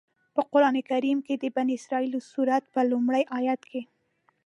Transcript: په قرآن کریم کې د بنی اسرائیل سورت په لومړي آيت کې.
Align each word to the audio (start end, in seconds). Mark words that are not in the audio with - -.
په 0.35 0.41
قرآن 0.51 0.75
کریم 0.89 1.17
کې 1.25 1.35
د 1.37 1.45
بنی 1.55 1.73
اسرائیل 1.77 2.13
سورت 2.31 2.63
په 2.73 2.81
لومړي 2.91 3.23
آيت 3.37 3.61
کې. 3.71 3.81